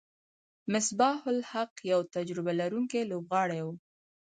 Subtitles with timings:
[0.71, 3.73] مصباح الحق یو تجربه لرونکی لوبغاړی وو.